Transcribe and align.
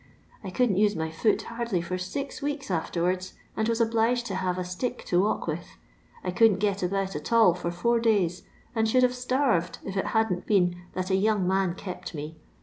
I 0.43 0.49
eonldn't 0.49 0.79
use 0.79 0.95
my 0.95 1.11
foot 1.11 1.43
hardly 1.43 1.79
for 1.79 1.95
six 1.99 2.39
weeki 2.39 2.71
afterwards, 2.71 3.35
and 3.55 3.69
was 3.69 3.79
obliged 3.79 4.25
to 4.25 4.33
have 4.35 4.57
a 4.57 4.61
atick 4.63 5.03
to 5.05 5.21
walk 5.21 5.45
with. 5.45 5.77
I 6.23 6.31
couldn't 6.31 6.57
get 6.57 6.81
about 6.81 7.15
at 7.15 7.31
all 7.31 7.55
lor 7.63 7.71
four 7.71 7.99
days, 7.99 8.41
and 8.73 8.87
shonld 8.87 9.03
have 9.03 9.13
starved 9.13 9.77
if 9.85 9.95
it 9.95 10.07
hadn't 10.07 10.47
been 10.47 10.75
that 10.93 11.11
a 11.11 11.15
young 11.15 11.47
man 11.47 11.75
kept 11.75 12.15
me. 12.15 12.35